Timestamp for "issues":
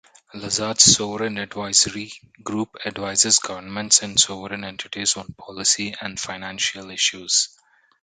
6.89-7.49